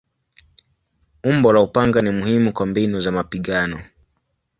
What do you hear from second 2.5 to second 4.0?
kwa mbinu za mapigano.